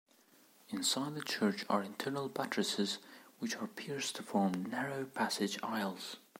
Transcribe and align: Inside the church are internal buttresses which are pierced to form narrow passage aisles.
Inside 0.69 1.13
the 1.13 1.21
church 1.21 1.63
are 1.69 1.83
internal 1.83 2.27
buttresses 2.27 2.97
which 3.37 3.55
are 3.57 3.67
pierced 3.67 4.15
to 4.15 4.23
form 4.23 4.63
narrow 4.65 5.05
passage 5.05 5.59
aisles. 5.61 6.17